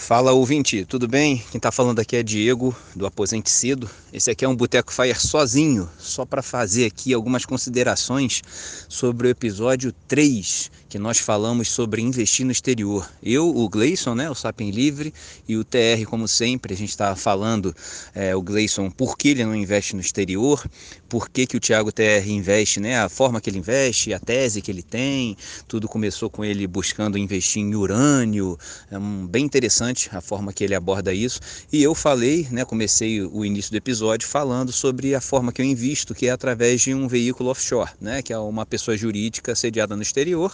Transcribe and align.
Fala 0.00 0.32
ouvinte, 0.32 0.84
tudo 0.86 1.06
bem? 1.06 1.36
Quem 1.50 1.58
está 1.58 1.70
falando 1.70 2.00
aqui 2.00 2.16
é 2.16 2.22
Diego, 2.22 2.74
do 2.96 3.06
Aposente 3.06 3.50
Cedo. 3.50 3.88
Esse 4.10 4.30
aqui 4.30 4.44
é 4.46 4.48
um 4.48 4.56
Boteco 4.56 4.90
Fire 4.90 5.14
sozinho, 5.14 5.88
só 5.98 6.24
para 6.24 6.42
fazer 6.42 6.86
aqui 6.86 7.12
algumas 7.12 7.44
considerações 7.44 8.42
sobre 8.88 9.28
o 9.28 9.30
episódio 9.30 9.92
3, 10.08 10.70
que 10.90 10.98
nós 10.98 11.18
falamos 11.18 11.68
sobre 11.68 12.02
investir 12.02 12.44
no 12.44 12.50
exterior. 12.50 13.08
Eu, 13.22 13.48
o 13.48 13.68
Gleison, 13.68 14.12
né, 14.12 14.28
o 14.28 14.34
Sapien 14.34 14.72
Livre, 14.72 15.14
e 15.46 15.56
o 15.56 15.62
TR, 15.62 16.04
como 16.04 16.26
sempre, 16.26 16.74
a 16.74 16.76
gente 16.76 16.88
está 16.88 17.14
falando, 17.14 17.74
é, 18.12 18.34
o 18.34 18.42
Gleison, 18.42 18.90
por 18.90 19.16
que 19.16 19.28
ele 19.28 19.44
não 19.44 19.54
investe 19.54 19.94
no 19.94 20.00
exterior, 20.00 20.68
por 21.08 21.28
que, 21.28 21.46
que 21.46 21.56
o 21.56 21.60
Thiago 21.60 21.92
TR 21.92 22.26
investe, 22.26 22.80
né, 22.80 22.98
a 22.98 23.08
forma 23.08 23.40
que 23.40 23.48
ele 23.48 23.58
investe, 23.58 24.12
a 24.12 24.18
tese 24.18 24.60
que 24.60 24.70
ele 24.70 24.82
tem, 24.82 25.36
tudo 25.68 25.88
começou 25.88 26.28
com 26.28 26.44
ele 26.44 26.66
buscando 26.66 27.16
investir 27.16 27.62
em 27.62 27.72
urânio, 27.74 28.58
é 28.90 28.98
um, 28.98 29.28
bem 29.28 29.44
interessante 29.44 30.10
a 30.12 30.20
forma 30.20 30.52
que 30.52 30.64
ele 30.64 30.74
aborda 30.74 31.14
isso, 31.14 31.40
e 31.72 31.80
eu 31.80 31.94
falei, 31.94 32.48
né, 32.50 32.64
comecei 32.64 33.22
o 33.22 33.44
início 33.44 33.70
do 33.70 33.76
episódio 33.76 34.26
falando 34.26 34.72
sobre 34.72 35.14
a 35.14 35.20
forma 35.20 35.52
que 35.52 35.62
eu 35.62 35.66
invisto, 35.66 36.16
que 36.16 36.26
é 36.26 36.30
através 36.32 36.80
de 36.80 36.92
um 36.92 37.06
veículo 37.06 37.50
offshore, 37.50 37.90
né, 38.00 38.22
que 38.22 38.32
é 38.32 38.38
uma 38.38 38.66
pessoa 38.66 38.96
jurídica 38.96 39.54
sediada 39.54 39.94
no 39.94 40.02
exterior, 40.02 40.52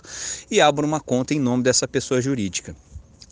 e 0.51 0.61
abro 0.61 0.87
uma 0.87 1.01
conta 1.01 1.35
em 1.35 1.41
nome 1.41 1.63
dessa 1.63 1.87
pessoa 1.89 2.21
jurídica. 2.21 2.75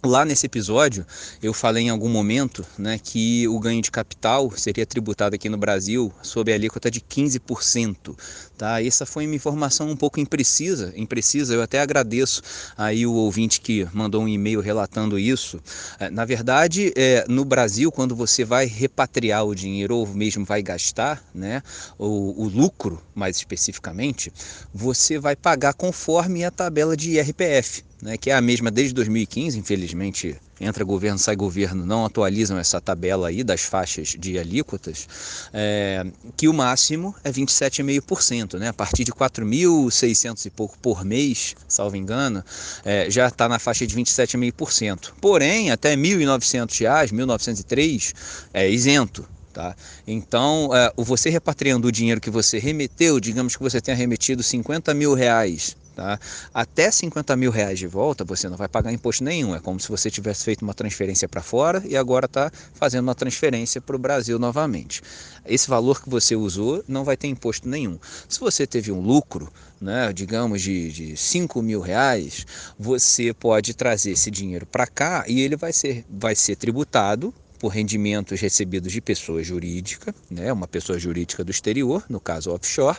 Lá 0.05 0.23
nesse 0.23 0.45
episódio, 0.45 1.07
eu 1.43 1.55
falei 1.55 1.85
em 1.85 1.89
algum 1.89 2.11
momento 2.11 2.63
né, 2.77 3.01
que 3.03 3.49
o 3.49 3.59
ganho 3.59 3.81
de 3.81 3.91
capital 3.91 4.51
seria 4.55 4.85
tributado 4.85 5.35
aqui 5.35 5.49
no 5.49 5.57
Brasil 5.57 6.13
sob 6.23 6.53
a 6.53 6.55
alíquota 6.55 6.91
de 6.91 7.01
15%. 7.01 8.15
Tá? 8.59 8.85
Essa 8.85 9.07
foi 9.07 9.25
uma 9.25 9.35
informação 9.35 9.89
um 9.89 9.97
pouco 9.97 10.21
imprecisa, 10.21 10.93
imprecisa. 10.95 11.55
Eu 11.55 11.63
até 11.63 11.81
agradeço 11.81 12.43
aí 12.77 13.07
o 13.07 13.15
ouvinte 13.15 13.63
que 13.63 13.89
mandou 13.95 14.23
um 14.23 14.29
e-mail 14.29 14.61
relatando 14.61 15.19
isso. 15.19 15.59
É, 15.99 16.11
na 16.11 16.27
verdade, 16.27 16.93
é, 16.95 17.25
no 17.27 17.43
Brasil, 17.43 17.91
quando 17.91 18.15
você 18.15 18.45
vai 18.45 18.67
repatriar 18.67 19.47
o 19.47 19.55
dinheiro 19.55 19.97
ou 19.97 20.07
mesmo 20.07 20.45
vai 20.45 20.63
gastar, 20.63 21.25
né, 21.35 21.63
o, 21.99 22.45
o 22.45 22.47
lucro, 22.47 23.01
mais 23.15 23.37
especificamente, 23.37 24.31
você 24.73 25.19
vai 25.19 25.35
pagar 25.35 25.73
conforme 25.73 26.45
a 26.45 26.51
tabela 26.51 26.95
de 26.95 27.13
IRPF 27.13 27.83
né, 28.05 28.19
que 28.19 28.31
é 28.31 28.35
a 28.35 28.41
mesma 28.43 28.71
desde 28.71 28.93
2015, 28.93 29.59
infelizmente 29.59 30.37
entra 30.61 30.85
governo, 30.85 31.19
sai 31.19 31.35
governo, 31.35 31.87
não 31.87 32.05
atualizam 32.05 32.59
essa 32.59 32.79
tabela 32.79 33.29
aí 33.29 33.43
das 33.43 33.63
faixas 33.63 34.09
de 34.09 34.39
alíquotas, 34.39 35.09
é, 35.55 36.05
que 36.37 36.47
o 36.47 36.53
máximo 36.53 37.15
é 37.25 37.33
27,5%, 37.33 38.59
né? 38.59 38.69
A 38.69 38.73
partir 38.75 39.05
de 39.05 39.13
4.600 39.13 40.45
e 40.45 40.51
pouco 40.51 40.79
por 40.79 41.03
mês, 41.03 41.57
salvo 41.67 41.97
engano, 41.97 42.45
é, 42.85 43.11
já 43.11 43.27
está 43.27 43.49
na 43.49 43.59
faixa 43.59 43.87
de 43.87 43.97
27,5%. 43.97 45.13
Porém, 45.19 45.71
até 45.71 45.91
R$ 45.91 45.97
1.900, 45.97 47.11
R$ 47.11 47.17
1.903 47.17 48.13
é 48.53 48.69
isento. 48.69 49.27
Tá? 49.51 49.75
Então, 50.07 50.71
é, 50.75 50.93
você 50.97 51.31
repatriando 51.31 51.87
o 51.87 51.93
dinheiro 51.93 52.21
que 52.21 52.29
você 52.29 52.59
remeteu, 52.59 53.19
digamos 53.19 53.57
que 53.57 53.63
você 53.63 53.81
tenha 53.81 53.97
remetido 53.97 54.43
50 54.43 54.93
mil 54.93 55.15
reais 55.15 55.77
Tá? 55.95 56.19
Até 56.53 56.91
50 56.91 57.37
mil 57.37 57.53
reais 57.53 57.79
de 57.79 57.87
volta, 57.87 58.25
você 58.25 58.49
não 58.49 58.57
vai 58.57 58.67
pagar 58.67 58.93
imposto 58.93 59.23
nenhum. 59.23 59.55
É 59.55 59.61
como 59.61 59.79
se 59.79 59.89
você 59.89 60.11
tivesse 60.11 60.45
feito 60.45 60.63
uma 60.63 60.75
transferência 60.75 61.29
para 61.29 61.41
fora 61.41 61.83
e 61.87 61.97
agora 61.97 62.27
está 62.27 62.51
fazendo 62.75 63.05
uma 63.05 63.15
transferência 63.15 63.81
para 63.81 63.95
o 63.95 63.99
Brasil 63.99 64.39
novamente. 64.39 65.03
Esse 65.47 65.69
valor 65.69 66.03
que 66.03 66.11
você 66.11 66.35
usou 66.35 66.83
não 66.89 67.05
vai 67.05 67.17
ter 67.17 67.29
imposto 67.29 67.69
nenhum. 67.69 67.99
Se 68.29 68.41
você 68.41 68.67
teve 68.67 68.91
um 68.91 69.01
lucro, 69.01 69.53
né, 69.81 70.13
digamos 70.13 70.63
de, 70.63 70.91
de 70.91 71.17
5 71.17 71.63
mil 71.63 71.81
reais, 71.81 72.45
você 72.79 73.33
pode 73.33 73.73
trazer 73.75 74.13
esse 74.13 74.31
dinheiro 74.31 74.67
para 74.67 74.87
cá 74.87 75.25
e 75.29 75.41
ele 75.41 75.57
vai 75.57 75.73
ser, 75.73 76.05
vai 76.11 76.35
ser 76.35 76.57
tributado 76.57 77.33
por 77.65 77.71
rendimentos 77.71 78.39
recebidos 78.43 78.93
de 78.93 79.01
pessoa 79.01 79.43
jurídica, 79.43 80.15
né, 80.31 80.53
uma 80.53 80.69
pessoa 80.69 80.99
jurídica 80.99 81.43
do 81.43 81.51
exterior, 81.51 82.05
no 82.11 82.21
caso 82.21 82.51
offshore, 82.51 82.99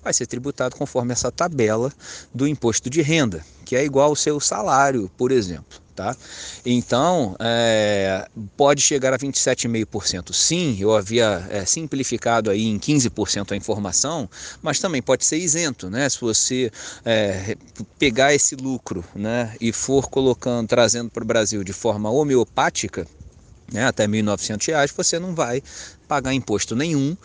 vai 0.00 0.12
ser 0.12 0.28
tributado 0.28 0.76
conforme 0.76 1.12
essa 1.12 1.32
tabela 1.32 1.92
do 2.32 2.46
imposto 2.46 2.88
de 2.88 3.02
renda, 3.02 3.44
que 3.64 3.74
é 3.74 3.84
igual 3.84 4.10
ao 4.10 4.14
seu 4.14 4.38
salário, 4.38 5.10
por 5.18 5.32
exemplo. 5.32 5.84
Tá? 5.96 6.14
Então, 6.64 7.34
é, 7.40 8.28
pode 8.54 8.82
chegar 8.82 9.14
a 9.14 9.18
27,5%. 9.18 10.30
Sim, 10.32 10.76
eu 10.78 10.94
havia 10.94 11.44
é, 11.50 11.64
simplificado 11.64 12.50
aí 12.50 12.66
em 12.66 12.78
15% 12.78 13.52
a 13.52 13.56
informação, 13.56 14.28
mas 14.60 14.78
também 14.78 15.00
pode 15.00 15.24
ser 15.24 15.38
isento, 15.38 15.88
né? 15.88 16.06
Se 16.10 16.20
você 16.20 16.70
é, 17.02 17.56
pegar 17.98 18.34
esse 18.34 18.54
lucro 18.54 19.02
né, 19.14 19.56
e 19.58 19.72
for 19.72 20.10
colocando, 20.10 20.68
trazendo 20.68 21.08
para 21.08 21.24
o 21.24 21.26
Brasil 21.26 21.64
de 21.64 21.72
forma 21.72 22.10
homeopática, 22.10 23.08
né, 23.72 23.86
até 23.86 24.04
R$ 24.04 24.12
1.900, 24.22 24.92
você 24.96 25.18
não 25.18 25.34
vai 25.34 25.62
pagar 26.08 26.32
imposto 26.32 26.76
nenhum 26.76 27.16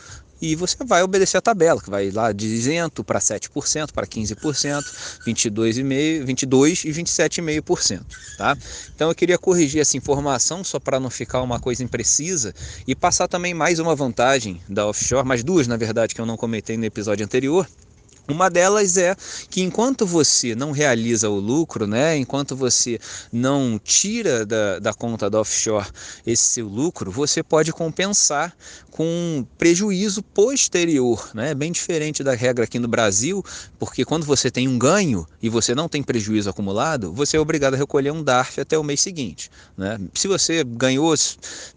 e 0.41 0.56
você 0.56 0.75
vai 0.84 1.03
obedecer 1.03 1.38
a 1.38 1.41
tabela, 1.41 1.79
que 1.79 1.90
vai 1.90 2.09
lá 2.09 2.31
de 2.31 2.47
isento 2.47 3.03
para 3.03 3.19
7%, 3.19 3.91
para 3.94 4.07
15%, 4.07 4.84
22,5%, 5.28 6.25
22% 6.25 6.85
e 6.85 6.91
27,5%. 6.91 8.01
Tá? 8.38 8.57
Então 8.96 9.09
eu 9.09 9.16
queria 9.16 9.38
corrigir 9.38 9.81
essa 9.81 9.96
informação 9.96 10.63
só 10.63 10.80
para 10.80 11.00
não 11.00 11.12
ficar 11.12 11.41
uma 11.41 11.59
coisa 11.59 11.84
imprecisa 11.84 12.56
e 12.88 12.96
passar 12.96 13.28
também 13.28 13.53
mais 13.53 13.78
uma 13.78 13.96
vantagem 13.96 14.59
da 14.68 14.88
offshore, 14.88 15.28
mais 15.28 15.44
duas 15.44 15.68
na 15.68 15.78
verdade 15.78 16.16
que 16.16 16.22
eu 16.22 16.25
não 16.25 16.35
comentei 16.35 16.75
no 16.75 16.85
episódio 16.85 17.24
anterior, 17.24 17.68
uma 18.31 18.50
delas 18.50 18.97
é 18.97 19.16
que 19.50 19.62
enquanto 19.62 20.06
você 20.06 20.56
não 20.56 20.72
realiza 20.72 21.30
o 21.30 21.40
lucro, 21.40 21.86
né, 21.86 22.18
enquanto 22.18 22.56
você 22.56 23.00
não 23.31 23.80
tira 23.84 24.46
da, 24.46 24.80
da 24.80 24.94
conta 24.94 25.30
da 25.30 25.40
offshore 25.40 25.88
esse 26.25 26.44
seu 26.44 26.68
lucro, 26.68 27.12
você 27.12 27.44
pode 27.44 27.72
compensar 27.72 28.56
com 28.92 29.46
prejuízo 29.58 30.22
posterior, 30.22 31.31
né? 31.34 31.56
Bem 31.56 31.72
diferente 31.72 32.24
da 32.24 32.36
regra 32.36 32.66
aqui 32.66 32.78
no 32.78 32.88
Brasil, 32.88 33.44
porque 33.80 34.03
quando 34.03 34.25
você 34.25 34.52
tem 34.52 34.68
um 34.68 34.78
ganho 34.78 35.25
e 35.42 35.50
você 35.50 35.74
não 35.74 35.88
tem 35.88 36.03
prejuízo 36.03 36.50
acumulado, 36.50 37.13
você 37.13 37.38
é 37.38 37.40
obrigado 37.40 37.74
a 37.74 37.78
recolher 37.78 38.12
um 38.12 38.22
DARF 38.22 38.59
até 38.59 38.78
o 38.78 38.84
mês 38.84 39.02
seguinte, 39.02 39.50
né? 39.78 39.98
Se 40.13 40.28
você 40.28 40.63
ganhou, 40.63 41.16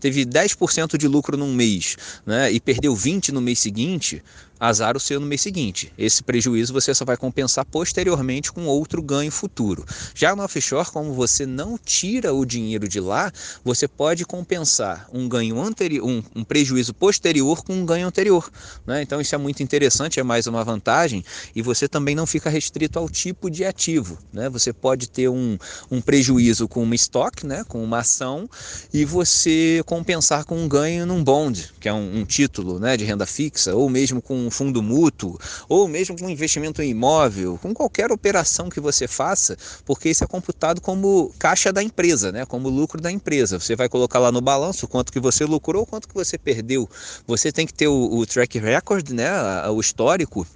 teve 0.00 0.26
10% 0.26 0.98
de 0.98 1.06
lucro 1.06 1.36
num 1.36 1.54
mês, 1.54 1.96
né, 2.26 2.50
e 2.50 2.60
perdeu 2.60 2.94
20 2.94 3.32
no 3.32 3.40
mês 3.40 3.60
seguinte, 3.60 4.22
azar 4.68 4.96
o 4.96 5.00
seu 5.00 5.20
no 5.20 5.26
mês 5.26 5.40
seguinte. 5.40 5.92
Esse 5.96 6.22
prejuízo 6.22 6.72
você 6.72 6.94
só 6.94 7.04
vai 7.04 7.16
compensar 7.16 7.64
posteriormente 7.64 8.52
com 8.52 8.66
outro 8.66 9.02
ganho 9.02 9.30
futuro. 9.30 9.84
Já 10.14 10.34
no 10.34 10.42
offshore, 10.42 10.90
como 10.90 11.12
você 11.12 11.44
não 11.46 11.78
tira 11.78 12.32
o 12.32 12.44
dinheiro 12.44 12.88
de 12.88 13.00
lá, 13.00 13.32
você 13.62 13.86
pode 13.86 14.24
compensar 14.24 15.08
um 15.12 15.28
ganho 15.28 15.60
anterior, 15.60 16.06
um, 16.06 16.22
um 16.34 16.44
prejuízo 16.44 16.94
posterior 16.94 17.62
com 17.62 17.74
um 17.74 17.84
ganho 17.84 18.06
anterior. 18.06 18.50
Né? 18.86 19.02
Então 19.02 19.20
isso 19.20 19.34
é 19.34 19.38
muito 19.38 19.62
interessante, 19.62 20.18
é 20.18 20.22
mais 20.22 20.46
uma 20.46 20.64
vantagem 20.64 21.24
e 21.54 21.62
você 21.62 21.88
também 21.88 22.14
não 22.14 22.26
fica 22.26 22.48
restrito 22.48 22.98
ao 22.98 23.08
tipo 23.08 23.50
de 23.50 23.64
ativo. 23.64 24.18
Né? 24.32 24.48
Você 24.48 24.72
pode 24.72 25.08
ter 25.08 25.28
um, 25.28 25.58
um 25.90 26.00
prejuízo 26.00 26.66
com 26.66 26.82
uma 26.82 26.94
estoque, 26.94 27.46
né? 27.46 27.64
com 27.68 27.82
uma 27.82 27.98
ação, 27.98 28.48
e 28.92 29.04
você 29.04 29.82
compensar 29.86 30.44
com 30.44 30.56
um 30.56 30.68
ganho 30.68 31.06
num 31.06 31.22
bond, 31.22 31.72
que 31.80 31.88
é 31.88 31.92
um, 31.92 32.20
um 32.20 32.24
título 32.24 32.78
né? 32.78 32.96
de 32.96 33.04
renda 33.04 33.26
fixa, 33.26 33.74
ou 33.74 33.88
mesmo 33.88 34.22
com 34.22 34.46
um 34.46 34.50
fundo 34.54 34.82
mútuo, 34.82 35.38
ou 35.68 35.88
mesmo 35.88 36.16
com 36.16 36.30
investimento 36.30 36.80
em 36.80 36.90
imóvel, 36.90 37.58
com 37.60 37.74
qualquer 37.74 38.12
operação 38.12 38.70
que 38.70 38.80
você 38.80 39.08
faça, 39.08 39.56
porque 39.84 40.08
isso 40.08 40.22
é 40.22 40.26
computado 40.26 40.80
como 40.80 41.34
caixa 41.38 41.72
da 41.72 41.82
empresa, 41.82 42.30
né? 42.30 42.46
como 42.46 42.68
lucro 42.68 43.00
da 43.00 43.10
empresa. 43.10 43.58
Você 43.58 43.74
vai 43.74 43.88
colocar 43.88 44.20
lá 44.20 44.30
no 44.30 44.40
balanço 44.40 44.86
quanto 44.86 45.12
que 45.12 45.20
você 45.20 45.44
lucrou, 45.44 45.84
quanto 45.84 46.08
que 46.08 46.14
você 46.14 46.38
perdeu. 46.38 46.88
Você 47.26 47.50
tem 47.50 47.66
que 47.66 47.74
ter 47.74 47.88
o, 47.88 48.16
o 48.16 48.24
track 48.24 48.58
record, 48.58 49.10
né? 49.10 49.30
o 49.68 49.80
histórico 49.80 50.46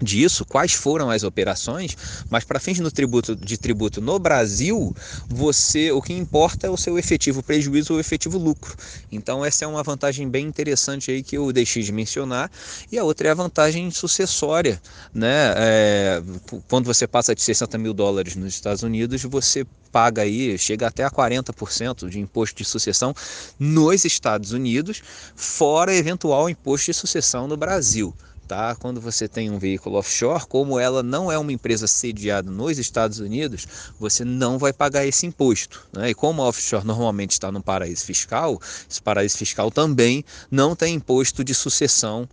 disso, 0.00 0.44
quais 0.44 0.72
foram 0.72 1.10
as 1.10 1.22
operações, 1.22 1.96
mas 2.30 2.44
para 2.44 2.60
fins 2.60 2.78
no 2.78 2.90
tributo, 2.90 3.34
de 3.34 3.56
tributo 3.56 4.00
no 4.00 4.18
Brasil, 4.18 4.94
você 5.28 5.90
o 5.92 6.00
que 6.00 6.12
importa 6.12 6.66
é 6.66 6.70
o 6.70 6.76
seu 6.76 6.98
efetivo 6.98 7.42
prejuízo 7.42 7.94
ou 7.94 8.00
efetivo 8.00 8.38
lucro. 8.38 8.76
Então 9.10 9.44
essa 9.44 9.64
é 9.64 9.68
uma 9.68 9.82
vantagem 9.82 10.28
bem 10.28 10.46
interessante 10.46 11.10
aí 11.10 11.22
que 11.22 11.36
eu 11.36 11.52
deixei 11.52 11.82
de 11.82 11.92
mencionar. 11.92 12.50
E 12.90 12.98
a 12.98 13.04
outra 13.04 13.28
é 13.28 13.30
a 13.30 13.34
vantagem 13.34 13.90
sucessória, 13.90 14.80
né? 15.12 15.54
É, 15.56 16.22
quando 16.68 16.86
você 16.86 17.06
passa 17.06 17.34
de 17.34 17.42
60 17.42 17.78
mil 17.78 17.92
dólares 17.92 18.36
nos 18.36 18.54
Estados 18.54 18.82
Unidos, 18.82 19.22
você 19.22 19.66
paga 19.90 20.22
aí, 20.22 20.56
chega 20.56 20.86
até 20.86 21.04
a 21.04 21.10
40% 21.10 22.08
de 22.08 22.18
imposto 22.18 22.56
de 22.56 22.64
sucessão 22.64 23.14
nos 23.58 24.04
Estados 24.04 24.52
Unidos, 24.52 25.02
fora 25.36 25.94
eventual 25.94 26.48
imposto 26.48 26.86
de 26.86 26.94
sucessão 26.94 27.46
no 27.46 27.56
Brasil 27.56 28.14
tá? 28.52 28.76
Quando 28.76 29.00
você 29.00 29.26
tem 29.26 29.50
um 29.50 29.58
veículo 29.58 29.96
offshore, 29.96 30.44
como 30.46 30.78
ela 30.78 31.02
não 31.02 31.32
é 31.32 31.38
uma 31.38 31.50
empresa 31.50 31.86
sediada 31.86 32.50
nos 32.50 32.78
Estados 32.78 33.18
Unidos, 33.18 33.66
você 33.98 34.26
não 34.26 34.58
vai 34.58 34.74
pagar 34.74 35.06
esse 35.06 35.24
imposto, 35.24 35.88
né? 35.90 36.10
E 36.10 36.14
como 36.14 36.42
a 36.42 36.48
offshore 36.48 36.86
normalmente 36.86 37.30
está 37.30 37.50
no 37.50 37.62
paraíso 37.62 38.04
fiscal, 38.04 38.60
esse 38.90 39.00
paraíso 39.00 39.38
fiscal 39.38 39.70
também 39.70 40.22
não 40.50 40.76
tem 40.76 40.96
imposto 40.96 41.42
de 41.42 41.54
sucessão 41.54 42.28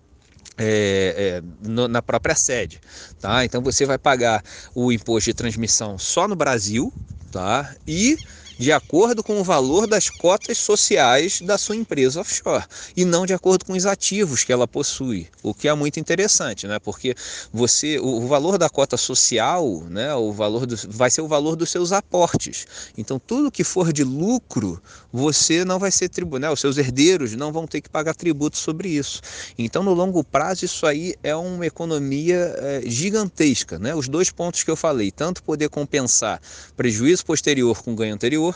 é, 0.57 1.41
é, 1.41 1.43
no, 1.65 1.87
na 1.87 2.01
própria 2.01 2.35
sede, 2.35 2.81
tá? 3.21 3.45
Então 3.45 3.61
você 3.61 3.85
vai 3.85 3.97
pagar 3.97 4.43
o 4.75 4.91
imposto 4.91 5.29
de 5.29 5.33
transmissão 5.33 5.97
só 5.97 6.27
no 6.27 6.35
Brasil, 6.35 6.91
tá? 7.31 7.73
E 7.87 8.17
de 8.59 8.73
acordo 8.73 9.23
com 9.23 9.39
o 9.39 9.43
valor 9.43 9.87
das 9.87 10.09
cotas 10.09 10.57
sociais 10.57 11.39
da 11.39 11.57
sua 11.57 11.77
empresa 11.77 12.19
offshore 12.19 12.65
e 12.95 13.05
não 13.05 13.25
de 13.25 13.33
acordo 13.33 13.63
com 13.63 13.71
os 13.71 13.85
ativos 13.85 14.43
que 14.43 14.51
ela 14.51 14.67
possui, 14.67 15.27
o 15.41 15.53
que 15.53 15.69
é 15.69 15.73
muito 15.73 15.97
interessante, 15.97 16.67
né? 16.67 16.77
Porque 16.77 17.15
você, 17.53 17.97
o, 17.99 18.27
valor 18.27 18.57
da 18.57 18.69
cota 18.69 18.97
social, 18.97 19.85
né? 19.89 20.13
O 20.13 20.33
valor 20.33 20.65
do, 20.65 20.75
vai 20.89 21.09
ser 21.09 21.21
o 21.21 21.27
valor 21.27 21.55
dos 21.55 21.69
seus 21.71 21.93
aportes. 21.93 22.67
Então 22.97 23.17
tudo 23.17 23.49
que 23.49 23.63
for 23.63 23.93
de 23.93 24.03
lucro, 24.03 24.81
você 25.11 25.63
não 25.63 25.79
vai 25.79 25.89
ser 25.89 26.09
tribunal, 26.09 26.49
né? 26.49 26.53
os 26.53 26.59
seus 26.59 26.77
herdeiros 26.77 27.33
não 27.35 27.53
vão 27.53 27.65
ter 27.65 27.79
que 27.79 27.89
pagar 27.89 28.13
tributo 28.13 28.57
sobre 28.57 28.89
isso. 28.89 29.21
Então 29.57 29.83
no 29.83 29.93
longo 29.93 30.21
prazo 30.21 30.65
isso 30.65 30.85
aí 30.85 31.15
é 31.23 31.33
uma 31.33 31.65
economia 31.65 32.53
é, 32.57 32.81
gigantesca, 32.85 33.79
né? 33.79 33.95
Os 33.95 34.09
dois 34.09 34.29
pontos 34.29 34.63
que 34.63 34.71
eu 34.71 34.75
falei, 34.75 35.11
tanto 35.11 35.41
poder 35.43 35.69
compensar 35.69 36.41
prejuízo 36.75 37.25
posterior 37.25 37.81
com 37.81 37.95
ganho 37.95 38.13
anterior, 38.13 38.48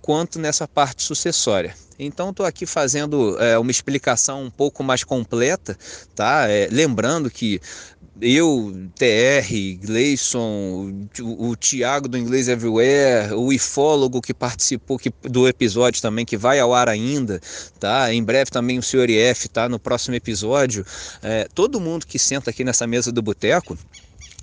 quanto 0.00 0.38
nessa 0.38 0.66
parte 0.66 1.02
sucessória. 1.02 1.74
Então 1.98 2.30
estou 2.30 2.44
aqui 2.44 2.66
fazendo 2.66 3.40
é, 3.40 3.58
uma 3.58 3.70
explicação 3.70 4.42
um 4.44 4.50
pouco 4.50 4.82
mais 4.82 5.04
completa, 5.04 5.78
tá? 6.14 6.48
É, 6.48 6.68
lembrando 6.70 7.30
que 7.30 7.60
eu, 8.20 8.72
TR, 8.94 9.52
Gleison, 9.80 10.92
o, 11.20 11.48
o 11.48 11.56
Tiago 11.56 12.08
do 12.08 12.16
Inglês 12.16 12.48
Everywhere, 12.48 13.34
o 13.34 13.52
ifólogo 13.52 14.22
que 14.22 14.32
participou 14.32 14.98
que, 14.98 15.12
do 15.22 15.48
episódio 15.48 16.00
também, 16.00 16.24
que 16.24 16.36
vai 16.36 16.60
ao 16.60 16.72
ar 16.72 16.88
ainda, 16.88 17.40
tá? 17.80 18.12
Em 18.12 18.22
breve 18.22 18.50
também 18.50 18.78
o 18.78 18.82
senhor 18.82 19.10
IF, 19.10 19.48
tá? 19.48 19.68
No 19.68 19.78
próximo 19.78 20.14
episódio. 20.14 20.86
É, 21.22 21.48
todo 21.54 21.80
mundo 21.80 22.06
que 22.06 22.18
senta 22.18 22.50
aqui 22.50 22.62
nessa 22.62 22.86
mesa 22.86 23.10
do 23.10 23.20
boteco 23.20 23.76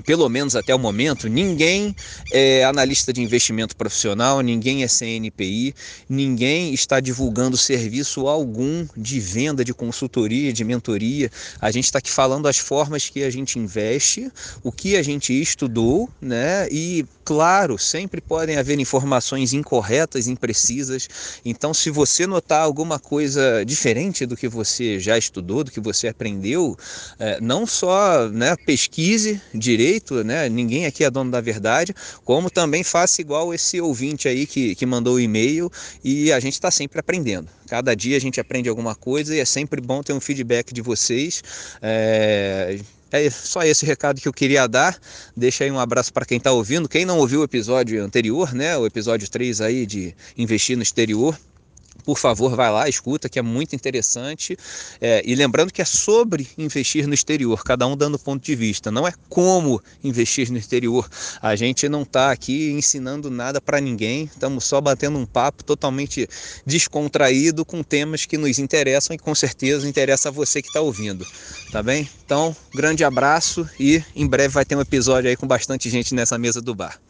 pelo 0.05 0.27
menos 0.29 0.55
até 0.55 0.73
o 0.73 0.79
momento, 0.79 1.27
ninguém 1.27 1.95
é 2.31 2.63
analista 2.63 3.13
de 3.13 3.21
investimento 3.21 3.75
profissional, 3.75 4.41
ninguém 4.41 4.83
é 4.83 4.87
CNPI, 4.87 5.75
ninguém 6.09 6.73
está 6.73 6.99
divulgando 6.99 7.57
serviço 7.57 8.27
algum 8.27 8.87
de 8.95 9.19
venda, 9.19 9.63
de 9.63 9.73
consultoria, 9.73 10.51
de 10.51 10.63
mentoria. 10.63 11.29
A 11.59 11.71
gente 11.71 11.85
está 11.85 11.99
aqui 11.99 12.09
falando 12.09 12.47
as 12.47 12.57
formas 12.57 13.09
que 13.09 13.23
a 13.23 13.29
gente 13.29 13.59
investe, 13.59 14.31
o 14.63 14.71
que 14.71 14.95
a 14.95 15.03
gente 15.03 15.39
estudou, 15.39 16.09
né? 16.19 16.67
E 16.71 17.05
claro, 17.23 17.77
sempre 17.77 18.19
podem 18.19 18.57
haver 18.57 18.79
informações 18.79 19.53
incorretas, 19.53 20.27
imprecisas. 20.27 21.07
Então, 21.45 21.73
se 21.73 21.89
você 21.89 22.25
notar 22.25 22.61
alguma 22.61 22.99
coisa 22.99 23.63
diferente 23.65 24.25
do 24.25 24.35
que 24.35 24.47
você 24.47 24.99
já 24.99 25.17
estudou, 25.17 25.63
do 25.63 25.71
que 25.71 25.79
você 25.79 26.07
aprendeu, 26.07 26.75
é, 27.19 27.39
não 27.39 27.65
só 27.65 28.27
né, 28.29 28.55
pesquise 28.65 29.39
direito 29.53 29.80
direito, 29.81 30.23
né? 30.23 30.47
Ninguém 30.47 30.85
aqui 30.85 31.03
é 31.03 31.09
dono 31.09 31.31
da 31.31 31.41
verdade, 31.41 31.93
como 32.23 32.49
também 32.49 32.83
faça 32.83 33.21
igual 33.21 33.53
esse 33.53 33.81
ouvinte 33.81 34.27
aí 34.27 34.45
que, 34.45 34.75
que 34.75 34.85
mandou 34.85 35.15
o 35.15 35.19
e-mail 35.19 35.71
e 36.03 36.31
a 36.31 36.39
gente 36.39 36.53
está 36.53 36.69
sempre 36.69 36.99
aprendendo. 36.99 37.47
Cada 37.67 37.95
dia 37.95 38.15
a 38.17 38.19
gente 38.19 38.39
aprende 38.39 38.69
alguma 38.69 38.93
coisa 38.93 39.35
e 39.35 39.39
é 39.39 39.45
sempre 39.45 39.81
bom 39.81 40.03
ter 40.03 40.13
um 40.13 40.19
feedback 40.19 40.73
de 40.73 40.81
vocês. 40.81 41.43
É... 41.81 42.79
É 43.13 43.29
só 43.29 43.61
esse 43.61 43.85
recado 43.85 44.21
que 44.21 44.27
eu 44.29 44.31
queria 44.31 44.65
dar. 44.67 44.97
Deixa 45.35 45.65
aí 45.65 45.71
um 45.71 45.77
abraço 45.77 46.13
para 46.13 46.25
quem 46.25 46.37
está 46.37 46.53
ouvindo. 46.53 46.87
Quem 46.87 47.03
não 47.03 47.19
ouviu 47.19 47.41
o 47.41 47.43
episódio 47.43 48.01
anterior, 48.01 48.53
né? 48.53 48.77
O 48.77 48.85
episódio 48.85 49.29
3 49.29 49.59
aí 49.59 49.85
de 49.85 50.15
investir 50.37 50.77
no 50.77 50.83
exterior, 50.83 51.37
por 52.01 52.17
favor, 52.17 52.55
vai 52.55 52.71
lá, 52.71 52.87
escuta, 52.87 53.29
que 53.29 53.39
é 53.39 53.41
muito 53.41 53.75
interessante. 53.75 54.57
É, 54.99 55.21
e 55.25 55.35
lembrando 55.35 55.71
que 55.71 55.81
é 55.81 55.85
sobre 55.85 56.47
investir 56.57 57.07
no 57.07 57.13
exterior, 57.13 57.63
cada 57.63 57.87
um 57.87 57.95
dando 57.95 58.17
ponto 58.19 58.43
de 58.43 58.55
vista, 58.55 58.91
não 58.91 59.07
é 59.07 59.13
como 59.29 59.81
investir 60.03 60.51
no 60.51 60.57
exterior. 60.57 61.09
A 61.41 61.55
gente 61.55 61.87
não 61.89 62.03
está 62.03 62.31
aqui 62.31 62.71
ensinando 62.71 63.29
nada 63.29 63.59
para 63.59 63.79
ninguém, 63.79 64.25
estamos 64.25 64.65
só 64.65 64.79
batendo 64.79 65.17
um 65.17 65.25
papo 65.25 65.63
totalmente 65.63 66.27
descontraído 66.65 67.65
com 67.65 67.83
temas 67.83 68.25
que 68.25 68.37
nos 68.37 68.59
interessam 68.59 69.15
e 69.15 69.19
com 69.19 69.33
certeza 69.33 69.87
interessa 69.87 70.29
a 70.29 70.31
você 70.31 70.61
que 70.61 70.67
está 70.67 70.81
ouvindo, 70.81 71.25
tá 71.71 71.81
bem? 71.81 72.09
Então, 72.25 72.55
grande 72.73 73.03
abraço 73.03 73.67
e 73.79 74.03
em 74.15 74.27
breve 74.27 74.53
vai 74.53 74.65
ter 74.65 74.75
um 74.75 74.81
episódio 74.81 75.29
aí 75.29 75.35
com 75.35 75.47
bastante 75.47 75.89
gente 75.89 76.13
nessa 76.13 76.37
mesa 76.37 76.61
do 76.61 76.75
bar. 76.75 77.01